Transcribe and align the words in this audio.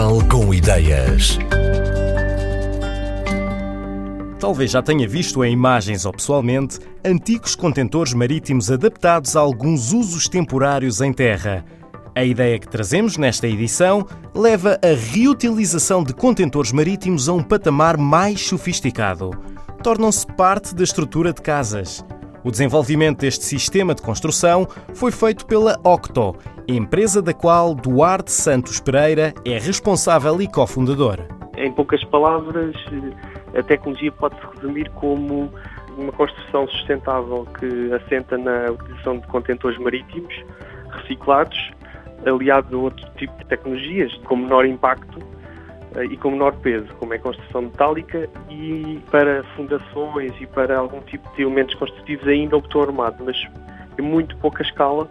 Portugal 0.00 0.28
com 0.30 0.54
Ideias. 0.54 1.38
Talvez 4.38 4.70
já 4.70 4.80
tenha 4.80 5.06
visto 5.06 5.44
em 5.44 5.52
imagens 5.52 6.06
ou 6.06 6.12
pessoalmente 6.12 6.78
antigos 7.04 7.54
contentores 7.54 8.14
marítimos 8.14 8.70
adaptados 8.70 9.36
a 9.36 9.40
alguns 9.40 9.92
usos 9.92 10.26
temporários 10.26 11.02
em 11.02 11.12
terra. 11.12 11.66
A 12.14 12.24
ideia 12.24 12.58
que 12.58 12.66
trazemos 12.66 13.18
nesta 13.18 13.46
edição 13.46 14.06
leva 14.34 14.80
a 14.82 15.12
reutilização 15.12 16.02
de 16.02 16.14
contentores 16.14 16.72
marítimos 16.72 17.28
a 17.28 17.34
um 17.34 17.42
patamar 17.42 17.98
mais 17.98 18.40
sofisticado. 18.40 19.32
Tornam-se 19.82 20.26
parte 20.26 20.74
da 20.74 20.82
estrutura 20.82 21.30
de 21.30 21.42
casas. 21.42 22.02
O 22.42 22.50
desenvolvimento 22.50 23.20
deste 23.20 23.44
sistema 23.44 23.94
de 23.94 24.00
construção 24.00 24.66
foi 24.94 25.12
feito 25.12 25.44
pela 25.44 25.78
Octo, 25.84 26.34
empresa 26.66 27.20
da 27.20 27.34
qual 27.34 27.74
Duarte 27.74 28.32
Santos 28.32 28.80
Pereira 28.80 29.34
é 29.44 29.58
responsável 29.58 30.40
e 30.40 30.48
cofundador. 30.48 31.18
Em 31.58 31.70
poucas 31.70 32.02
palavras, 32.04 32.74
a 33.54 33.62
tecnologia 33.62 34.10
pode-se 34.12 34.40
resumir 34.54 34.88
como 34.92 35.52
uma 35.98 36.12
construção 36.12 36.66
sustentável 36.68 37.46
que 37.58 37.92
assenta 37.92 38.38
na 38.38 38.70
utilização 38.70 39.18
de 39.18 39.26
contentores 39.26 39.78
marítimos 39.78 40.34
reciclados, 40.92 41.70
aliado 42.24 42.74
a 42.74 42.80
outro 42.80 43.06
tipo 43.16 43.36
de 43.38 43.44
tecnologias 43.46 44.14
com 44.24 44.36
menor 44.36 44.64
impacto 44.64 45.18
eh, 45.18 45.39
e 46.08 46.16
com 46.16 46.30
menor 46.30 46.54
peso, 46.56 46.86
como 46.98 47.12
é 47.12 47.16
a 47.16 47.20
construção 47.20 47.62
metálica 47.62 48.28
e 48.48 49.00
para 49.10 49.42
fundações 49.56 50.32
e 50.40 50.46
para 50.46 50.78
algum 50.78 51.00
tipo 51.00 51.28
de 51.34 51.42
elementos 51.42 51.74
construtivos 51.74 52.26
ainda 52.28 52.56
o 52.56 52.60
betão 52.60 52.82
armado, 52.82 53.24
mas 53.24 53.36
em 53.98 54.02
muito 54.02 54.36
pouca 54.36 54.62
escala, 54.62 55.08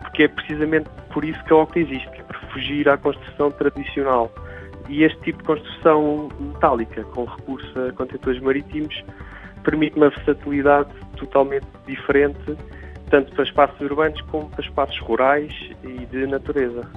porque 0.00 0.24
é 0.24 0.28
precisamente 0.28 0.88
por 1.12 1.24
isso 1.24 1.42
que 1.44 1.52
a 1.52 1.56
OCTA 1.56 1.80
existe, 1.80 2.08
é 2.14 2.22
para 2.22 2.38
fugir 2.52 2.88
à 2.88 2.96
construção 2.96 3.50
tradicional. 3.50 4.30
E 4.88 5.04
este 5.04 5.20
tipo 5.20 5.38
de 5.38 5.44
construção 5.44 6.28
metálica, 6.38 7.04
com 7.04 7.24
recurso 7.24 7.72
a 7.80 7.92
contentores 7.92 8.40
marítimos, 8.40 9.04
permite 9.62 9.96
uma 9.96 10.10
versatilidade 10.10 10.90
totalmente 11.16 11.66
diferente, 11.86 12.56
tanto 13.10 13.32
para 13.32 13.44
espaços 13.44 13.80
urbanos 13.80 14.20
como 14.22 14.48
para 14.50 14.64
espaços 14.64 14.98
rurais 15.00 15.52
e 15.84 16.06
de 16.06 16.26
natureza. 16.26 16.88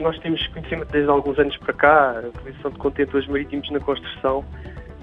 Nós 0.00 0.18
temos 0.20 0.44
conhecimento 0.46 0.90
desde 0.90 1.10
alguns 1.10 1.38
anos 1.38 1.54
para 1.58 1.74
cá, 1.74 2.20
a 2.24 2.28
utilização 2.28 2.70
de 2.70 2.78
contentores 2.78 3.28
marítimos 3.28 3.70
na 3.70 3.80
construção, 3.80 4.42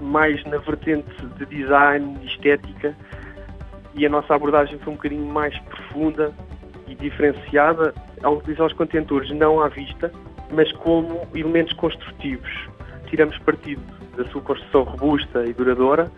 mais 0.02 0.44
na 0.46 0.58
vertente 0.58 1.24
de 1.38 1.46
design 1.46 2.18
estética, 2.26 2.96
e 3.94 4.08
a 4.08 4.10
nossa 4.10 4.34
abordagem 4.34 4.80
foi 4.80 4.94
um 4.94 4.96
bocadinho 4.96 5.26
mais 5.28 5.56
profunda 5.60 6.34
e 6.88 6.96
diferenciada 6.96 7.94
ao 8.24 8.38
utilizar 8.38 8.66
os 8.66 8.74
contentores 8.74 9.30
não 9.30 9.62
à 9.62 9.68
vista, 9.68 10.12
mas 10.52 10.72
como 10.74 11.28
elementos 11.36 11.74
construtivos. 11.74 12.50
Tiramos 13.08 13.38
partido 13.40 13.82
da 14.16 14.26
sua 14.30 14.42
construção 14.42 14.82
robusta 14.82 15.46
e 15.46 15.54
duradoura 15.54 16.12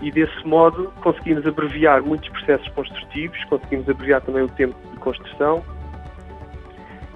e 0.00 0.12
desse 0.12 0.46
modo 0.46 0.92
conseguimos 1.02 1.44
abreviar 1.44 2.02
muitos 2.02 2.28
processos 2.28 2.68
construtivos, 2.68 3.42
conseguimos 3.46 3.88
abreviar 3.88 4.20
também 4.20 4.44
o 4.44 4.48
tempo 4.48 4.76
de 4.92 4.96
construção 4.98 5.64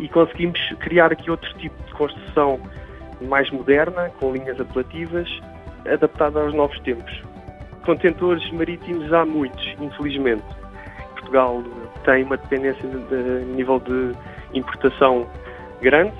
e 0.00 0.08
conseguimos 0.08 0.58
criar 0.80 1.12
aqui 1.12 1.30
outro 1.30 1.52
tipo 1.58 1.80
de 1.84 1.92
construção 1.92 2.58
mais 3.20 3.50
moderna, 3.50 4.10
com 4.18 4.32
linhas 4.32 4.58
apelativas, 4.58 5.28
adaptada 5.86 6.40
aos 6.40 6.54
novos 6.54 6.78
tempos. 6.80 7.22
Contentores 7.84 8.50
marítimos 8.50 9.12
há 9.12 9.26
muitos, 9.26 9.74
infelizmente. 9.78 10.44
Portugal 11.12 11.62
tem 12.04 12.24
uma 12.24 12.38
dependência 12.38 12.88
de, 12.88 13.44
nível 13.54 13.78
de 13.80 14.14
importação 14.58 15.26
grande. 15.82 16.16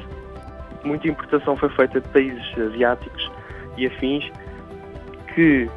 Muita 0.85 1.09
importação 1.09 1.57
foi 1.57 1.71
feita 1.71 2.01
de 2.01 2.09
países 2.09 2.59
asiáticos 2.59 3.31
e 3.79 3.87
afins 3.87 4.31
que 5.35 5.71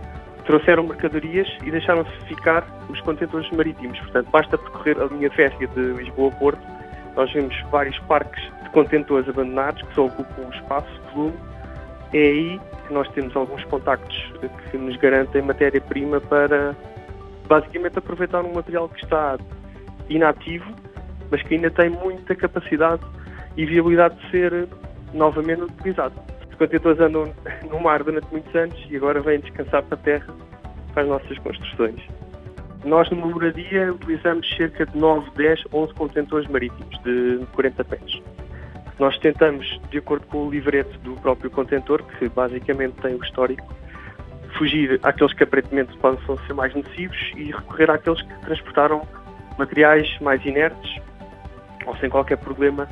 trouxeram 0.45 0.83
mercadorias 0.83 1.47
e 1.63 1.71
deixaram-se 1.71 2.11
ficar 2.27 2.65
os 2.89 2.99
contentores 3.01 3.49
marítimos. 3.51 3.97
Portanto, 3.99 4.29
basta 4.29 4.57
percorrer 4.57 5.01
a 5.01 5.05
linha 5.05 5.31
férrea 5.31 5.67
de 5.69 5.81
Lisboa-Porto 5.93 6.72
nós 7.15 7.31
vemos 7.31 7.55
vários 7.71 7.97
parques 7.99 8.43
de 8.63 8.69
contentores 8.69 9.27
abandonados 9.29 9.81
que 9.83 9.93
só 9.93 10.05
ocupam 10.05 10.47
o 10.47 10.53
espaço 10.53 11.01
volume. 11.13 11.37
É 12.13 12.17
aí 12.17 12.61
que 12.87 12.93
nós 12.93 13.07
temos 13.09 13.35
alguns 13.35 13.63
contactos 13.65 14.33
que 14.69 14.77
nos 14.77 14.95
garantem 14.97 15.41
matéria-prima 15.41 16.19
para 16.21 16.75
basicamente 17.47 17.97
aproveitar 17.97 18.43
um 18.43 18.53
material 18.53 18.89
que 18.89 19.03
está 19.03 19.37
inativo, 20.09 20.65
mas 21.31 21.41
que 21.43 21.55
ainda 21.55 21.71
tem 21.71 21.89
muita 21.89 22.35
capacidade 22.35 23.03
e 23.57 23.65
viabilidade 23.65 24.15
de 24.15 24.31
ser 24.31 24.67
novamente 25.13 25.61
utilizado. 25.61 26.13
Os 26.49 26.55
contentores 26.55 26.99
andam 26.99 27.33
no 27.69 27.79
mar 27.79 28.03
durante 28.03 28.27
muitos 28.31 28.53
anos 28.55 28.75
e 28.89 28.95
agora 28.95 29.21
vêm 29.21 29.39
descansar 29.39 29.83
para 29.83 29.97
a 29.97 30.01
terra 30.01 30.33
para 30.93 31.03
as 31.03 31.09
nossas 31.09 31.37
construções. 31.39 32.01
Nós, 32.83 33.09
numa 33.09 33.27
moradia, 33.27 33.93
utilizamos 33.93 34.47
cerca 34.57 34.85
de 34.85 34.97
9, 34.97 35.31
10, 35.35 35.63
11 35.71 35.93
contentores 35.93 36.47
marítimos 36.49 37.01
de 37.03 37.39
40 37.53 37.83
pés. 37.85 38.21
Nós 38.99 39.17
tentamos, 39.19 39.79
de 39.89 39.97
acordo 39.99 40.27
com 40.27 40.47
o 40.47 40.51
livreto 40.51 40.97
do 40.99 41.15
próprio 41.21 41.49
contentor, 41.49 42.03
que 42.03 42.27
basicamente 42.27 42.93
tem 43.01 43.15
o 43.15 43.23
histórico, 43.23 43.73
fugir 44.57 44.99
àqueles 45.01 45.33
que 45.33 45.43
aparentemente 45.43 45.97
podem 45.97 46.19
ser 46.45 46.53
mais 46.53 46.75
nocivos 46.75 47.31
e 47.35 47.51
recorrer 47.51 47.89
àqueles 47.89 48.21
que 48.21 48.33
transportaram 48.41 49.07
materiais 49.57 50.19
mais 50.19 50.45
inertes 50.45 51.01
ou 51.85 51.95
sem 51.97 52.09
qualquer 52.09 52.37
problema 52.37 52.87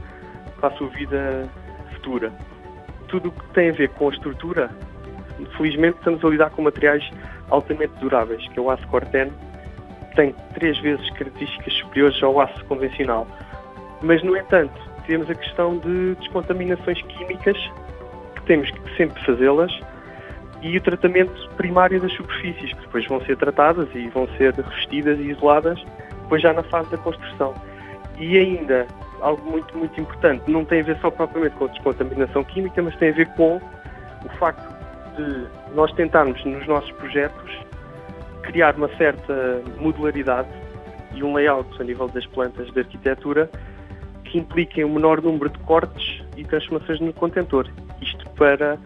para 0.59 0.69
a 0.69 0.77
sua 0.77 0.87
vida 0.89 1.49
futura. 1.93 2.31
Tudo 3.07 3.29
o 3.29 3.31
que 3.31 3.53
tem 3.53 3.69
a 3.69 3.73
ver 3.73 3.89
com 3.89 4.09
a 4.09 4.11
estrutura, 4.11 4.71
felizmente 5.57 5.97
estamos 5.97 6.23
a 6.23 6.29
lidar 6.29 6.49
com 6.51 6.61
materiais 6.61 7.07
altamente 7.49 7.93
duráveis, 7.99 8.47
que 8.49 8.57
é 8.57 8.61
o 8.61 8.69
aço 8.69 8.87
corteno, 8.87 9.33
tem 10.15 10.35
três 10.53 10.77
vezes 10.79 11.09
características 11.11 11.73
superiores 11.73 12.21
ao 12.23 12.39
aço 12.39 12.63
convencional. 12.65 13.27
Mas, 14.01 14.23
no 14.23 14.35
entanto, 14.35 14.73
temos 15.05 15.29
a 15.29 15.35
questão 15.35 15.77
de 15.77 16.15
descontaminações 16.15 17.01
químicas, 17.03 17.57
que 18.35 18.41
temos 18.43 18.69
que 18.71 18.95
sempre 18.97 19.23
fazê-las, 19.25 19.71
e 20.61 20.77
o 20.77 20.81
tratamento 20.81 21.49
primário 21.57 21.99
das 21.99 22.11
superfícies, 22.13 22.73
que 22.73 22.81
depois 22.81 23.05
vão 23.07 23.19
ser 23.21 23.35
tratadas 23.37 23.87
e 23.95 24.07
vão 24.09 24.27
ser 24.37 24.53
revestidas 24.53 25.19
e 25.19 25.31
isoladas, 25.31 25.83
depois 26.23 26.41
já 26.41 26.53
na 26.53 26.63
fase 26.63 26.89
da 26.91 26.97
construção. 26.97 27.53
E 28.17 28.37
ainda, 28.37 28.85
algo 29.21 29.43
muito, 29.49 29.75
muito 29.75 29.99
importante, 29.99 30.49
não 30.49 30.63
tem 30.63 30.81
a 30.81 30.83
ver 30.83 30.97
só 30.99 31.09
propriamente 31.09 31.55
com 31.55 31.65
a 31.65 31.67
descontaminação 31.67 32.43
química, 32.43 32.81
mas 32.81 32.95
tem 32.97 33.09
a 33.09 33.13
ver 33.13 33.27
com 33.35 33.57
o 33.57 34.29
facto 34.37 34.71
de 35.17 35.47
nós 35.73 35.91
tentarmos 35.93 36.43
nos 36.45 36.65
nossos 36.67 36.91
projetos 36.93 37.70
criar 38.43 38.75
uma 38.75 38.89
certa 38.97 39.61
modularidade 39.79 40.49
e 41.13 41.23
um 41.23 41.33
layout 41.33 41.69
a 41.81 41.83
nível 41.83 42.07
das 42.07 42.25
plantas 42.27 42.71
de 42.71 42.79
arquitetura 42.79 43.49
que 44.25 44.37
impliquem 44.37 44.85
um 44.85 44.93
menor 44.93 45.21
número 45.21 45.49
de 45.49 45.59
cortes 45.59 46.23
e 46.37 46.43
transformações 46.43 46.99
no 46.99 47.13
contentor. 47.13 47.67
Isto 48.01 48.29
para 48.31 48.77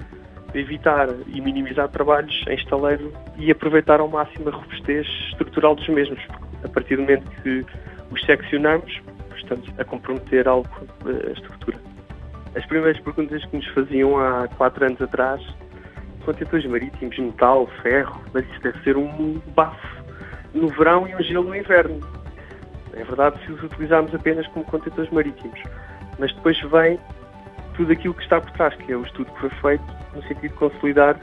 evitar 0.54 1.10
e 1.28 1.42
minimizar 1.42 1.88
trabalhos 1.90 2.44
em 2.48 2.56
estaleiro 2.56 3.12
e 3.38 3.52
aproveitar 3.52 4.00
ao 4.00 4.08
máximo 4.08 4.50
a 4.50 4.52
robustez 4.52 5.08
estrutural 5.32 5.76
dos 5.76 5.88
mesmos. 5.90 6.20
A 6.64 6.70
partir 6.70 6.96
do 6.96 7.04
momento 7.04 7.30
que 7.42 7.66
os 8.12 8.26
seccionamos, 8.26 9.02
estamos 9.36 9.68
a 9.78 9.84
comprometer 9.84 10.48
algo 10.48 10.70
a 11.06 11.32
estrutura. 11.32 11.78
As 12.56 12.66
primeiras 12.66 13.00
perguntas 13.02 13.44
que 13.46 13.58
nos 13.58 13.68
faziam 13.68 14.18
há 14.18 14.48
quatro 14.58 14.86
anos 14.86 15.02
atrás 15.02 15.42
contentores 16.26 16.66
marítimos, 16.66 17.18
metal, 17.18 17.68
ferro, 17.82 18.22
mas 18.34 18.46
isso 18.50 18.60
deve 18.62 18.82
ser 18.84 18.98
um 18.98 19.40
bafo 19.56 20.04
no 20.54 20.68
verão 20.70 21.08
e 21.08 21.16
um 21.16 21.22
gelo 21.22 21.50
no 21.50 21.56
inverno. 21.56 22.00
É 22.94 23.04
verdade 23.04 23.38
se 23.46 23.52
os 23.52 23.62
utilizarmos 23.64 24.14
apenas 24.16 24.48
como 24.48 24.66
contentores 24.66 25.12
marítimos, 25.12 25.62
mas 26.18 26.34
depois 26.34 26.60
vem 26.62 27.00
tudo 27.76 27.92
aquilo 27.92 28.14
que 28.14 28.24
está 28.24 28.42
por 28.42 28.52
trás, 28.52 28.74
que 28.76 28.92
é 28.92 28.96
o 28.96 29.04
estudo 29.04 29.32
que 29.32 29.40
foi 29.40 29.50
feito 29.50 29.84
no 30.16 30.22
sentido 30.24 30.42
de 30.42 30.50
consolidar 30.50 31.20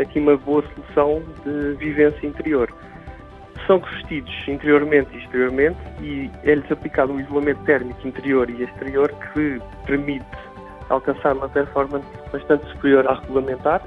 aqui 0.00 0.18
uma 0.20 0.36
boa 0.36 0.62
solução 0.74 1.22
de 1.44 1.76
vivência 1.76 2.26
interior. 2.26 2.72
São 3.66 3.80
revestidos 3.80 4.32
interiormente 4.46 5.10
e 5.14 5.18
exteriormente 5.18 5.78
e 6.00 6.30
é-lhes 6.44 6.70
aplicado 6.70 7.12
um 7.12 7.20
isolamento 7.20 7.62
térmico 7.64 8.06
interior 8.06 8.48
e 8.48 8.62
exterior 8.62 9.12
que 9.32 9.60
permite 9.84 10.24
alcançar 10.88 11.34
uma 11.34 11.48
performance 11.48 12.06
bastante 12.32 12.66
superior 12.70 13.06
à 13.08 13.14
regulamentar 13.14 13.82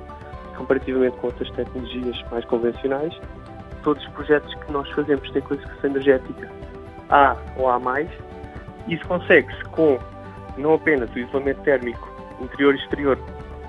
comparativamente 0.61 1.17
com 1.17 1.27
outras 1.27 1.49
tecnologias 1.51 2.23
mais 2.31 2.45
convencionais. 2.45 3.19
Todos 3.83 4.03
os 4.05 4.09
projetos 4.13 4.53
que 4.53 4.71
nós 4.71 4.89
fazemos 4.91 5.29
têm 5.31 5.41
classificação 5.41 5.89
energética 5.89 6.49
A 7.09 7.35
ou 7.57 7.69
A+, 7.69 7.79
isso 8.87 9.05
consegue-se 9.07 9.63
com 9.65 9.99
não 10.57 10.75
apenas 10.75 11.11
o 11.13 11.19
isolamento 11.19 11.61
térmico 11.61 12.07
interior 12.39 12.75
e 12.75 12.77
exterior 12.77 13.17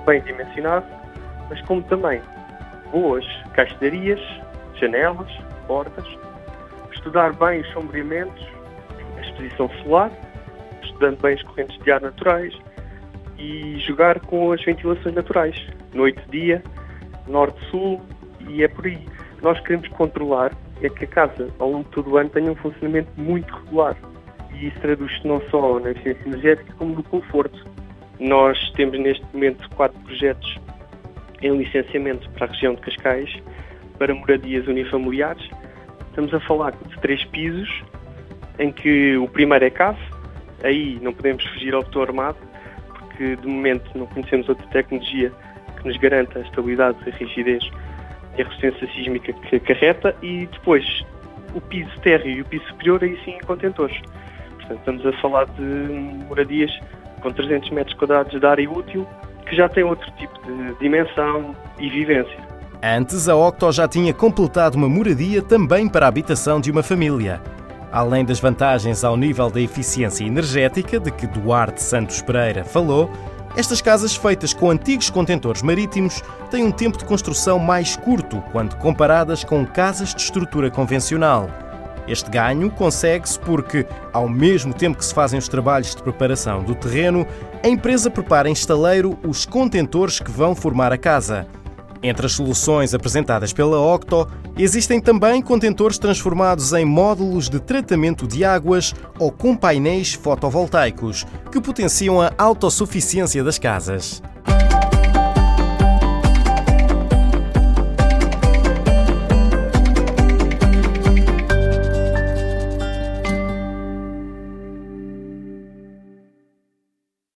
bem 0.04 0.20
dimensionado, 0.22 0.86
mas 1.48 1.60
como 1.62 1.82
também 1.84 2.20
boas 2.90 3.24
caixarias, 3.54 4.20
janelas, 4.74 5.30
portas, 5.66 6.06
estudar 6.92 7.32
bem 7.34 7.60
os 7.60 7.72
sombreamentos, 7.72 8.46
a 9.16 9.20
exposição 9.20 9.70
solar, 9.82 10.10
estudando 10.82 11.20
bem 11.22 11.34
as 11.34 11.42
correntes 11.42 11.78
de 11.82 11.90
ar 11.90 12.00
naturais 12.00 12.54
e 13.38 13.78
jogar 13.78 14.20
com 14.20 14.52
as 14.52 14.62
ventilações 14.62 15.14
naturais, 15.14 15.66
noite-dia, 15.94 16.62
norte-sul 17.26 18.00
e 18.48 18.62
é 18.62 18.68
por 18.68 18.86
aí. 18.86 19.06
Nós 19.42 19.58
queremos 19.60 19.88
controlar 19.88 20.52
é 20.82 20.88
que 20.88 21.04
a 21.04 21.06
casa, 21.08 21.48
ao 21.58 21.70
longo 21.70 21.84
de 21.84 21.90
todo 21.90 22.10
o 22.10 22.16
ano, 22.16 22.28
tenha 22.30 22.50
um 22.50 22.56
funcionamento 22.56 23.08
muito 23.16 23.54
regular. 23.54 23.96
E 24.52 24.66
isso 24.66 24.80
traduz-se 24.80 25.26
não 25.26 25.40
só 25.50 25.78
na 25.78 25.90
eficiência 25.90 26.26
energética, 26.26 26.74
como 26.76 26.94
no 26.94 27.02
conforto. 27.04 27.66
Nós 28.18 28.58
temos 28.72 28.98
neste 28.98 29.24
momento 29.32 29.68
quatro 29.76 29.98
projetos 30.00 30.58
em 31.40 31.56
licenciamento 31.56 32.28
para 32.30 32.46
a 32.46 32.50
região 32.50 32.74
de 32.74 32.80
Cascais, 32.80 33.42
para 33.98 34.14
moradias 34.14 34.66
unifamiliares. 34.66 35.48
Estamos 36.08 36.34
a 36.34 36.40
falar 36.40 36.72
de 36.72 37.00
três 37.00 37.24
pisos, 37.26 37.82
em 38.58 38.70
que 38.70 39.16
o 39.16 39.28
primeiro 39.28 39.64
é 39.64 39.70
CAF, 39.70 39.98
aí 40.62 40.98
não 41.00 41.12
podemos 41.12 41.44
fugir 41.46 41.74
ao 41.74 41.82
botão 41.82 42.02
armado, 42.02 42.38
porque 42.88 43.36
de 43.36 43.46
momento 43.46 43.90
não 43.96 44.06
conhecemos 44.06 44.48
outra 44.48 44.66
tecnologia 44.68 45.32
que 45.82 45.88
nos 45.88 45.96
garanta 45.98 46.38
a 46.38 46.42
estabilidade, 46.42 46.96
a 47.06 47.10
rigidez 47.10 47.68
e 48.38 48.42
a 48.42 48.44
resistência 48.44 48.88
sísmica 48.94 49.32
que 49.32 49.56
acarreta, 49.56 50.14
e 50.22 50.46
depois 50.46 51.04
o 51.54 51.60
piso 51.60 51.90
térreo 52.00 52.30
e 52.30 52.40
o 52.40 52.44
piso 52.44 52.64
superior, 52.68 53.02
aí 53.02 53.18
sim 53.24 53.38
contentores. 53.46 53.98
Portanto, 54.56 54.78
estamos 54.78 55.06
a 55.06 55.12
falar 55.20 55.46
de 55.46 55.62
moradias 56.28 56.70
com 57.20 57.30
300 57.30 57.70
metros 57.70 57.96
quadrados 57.96 58.38
de 58.38 58.46
área 58.46 58.70
útil, 58.70 59.06
que 59.46 59.56
já 59.56 59.68
tem 59.68 59.84
outro 59.84 60.10
tipo 60.12 60.38
de 60.46 60.78
dimensão 60.78 61.54
e 61.78 61.88
vivência. 61.88 62.38
Antes, 62.82 63.28
a 63.28 63.36
Octo 63.36 63.70
já 63.70 63.86
tinha 63.86 64.12
completado 64.12 64.76
uma 64.76 64.88
moradia 64.88 65.40
também 65.42 65.88
para 65.88 66.06
a 66.06 66.08
habitação 66.08 66.60
de 66.60 66.70
uma 66.70 66.82
família. 66.82 67.40
Além 67.92 68.24
das 68.24 68.40
vantagens 68.40 69.04
ao 69.04 69.16
nível 69.16 69.50
da 69.50 69.60
eficiência 69.60 70.24
energética 70.24 70.98
de 70.98 71.10
que 71.10 71.26
Duarte 71.26 71.82
Santos 71.82 72.22
Pereira 72.22 72.64
falou, 72.64 73.10
estas 73.54 73.82
casas 73.82 74.16
feitas 74.16 74.54
com 74.54 74.70
antigos 74.70 75.10
contentores 75.10 75.62
marítimos 75.62 76.22
têm 76.50 76.64
um 76.64 76.70
tempo 76.70 76.96
de 76.96 77.04
construção 77.04 77.58
mais 77.58 77.96
curto 77.96 78.42
quando 78.50 78.76
comparadas 78.76 79.44
com 79.44 79.66
casas 79.66 80.14
de 80.14 80.22
estrutura 80.22 80.70
convencional. 80.70 81.48
Este 82.08 82.30
ganho 82.30 82.70
consegue-se 82.70 83.38
porque, 83.38 83.86
ao 84.12 84.28
mesmo 84.28 84.74
tempo 84.74 84.98
que 84.98 85.04
se 85.04 85.14
fazem 85.14 85.38
os 85.38 85.48
trabalhos 85.48 85.94
de 85.94 86.02
preparação 86.02 86.64
do 86.64 86.74
terreno, 86.74 87.26
a 87.62 87.68
empresa 87.68 88.10
prepara 88.10 88.48
em 88.48 88.52
estaleiro 88.52 89.18
os 89.22 89.46
contentores 89.46 90.18
que 90.18 90.30
vão 90.30 90.54
formar 90.54 90.92
a 90.92 90.98
casa. 90.98 91.46
Entre 92.02 92.26
as 92.26 92.32
soluções 92.32 92.94
apresentadas 92.94 93.52
pela 93.52 93.78
Octo, 93.78 94.26
existem 94.58 95.00
também 95.00 95.40
contentores 95.40 95.98
transformados 95.98 96.72
em 96.72 96.84
módulos 96.84 97.48
de 97.48 97.60
tratamento 97.60 98.26
de 98.26 98.44
águas 98.44 98.92
ou 99.18 99.30
com 99.30 99.56
painéis 99.56 100.12
fotovoltaicos, 100.12 101.24
que 101.50 101.60
potenciam 101.60 102.20
a 102.20 102.32
autossuficiência 102.36 103.44
das 103.44 103.58
casas. 103.58 104.20